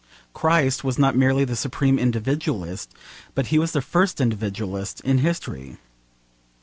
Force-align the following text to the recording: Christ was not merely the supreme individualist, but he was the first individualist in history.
Christ 0.33 0.83
was 0.83 0.97
not 0.97 1.15
merely 1.15 1.45
the 1.45 1.55
supreme 1.55 1.99
individualist, 1.99 2.91
but 3.35 3.45
he 3.53 3.59
was 3.59 3.71
the 3.73 3.83
first 3.83 4.19
individualist 4.19 4.99
in 5.01 5.19
history. 5.19 5.77